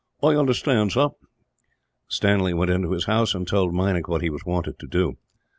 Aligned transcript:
"I 0.23 0.29
understand, 0.29 0.93
sir." 0.93 1.09
Stanley 2.07 2.55
went 2.55 2.71
into 2.71 2.89
his 2.91 3.05
house 3.05 3.35
and 3.35 3.47
told 3.47 3.71
Meinik 3.71 4.07
what 4.07 4.23
he 4.23 4.31
was 4.31 4.43
wanted 4.43 4.79
to 4.79 4.87
do. 4.87 5.17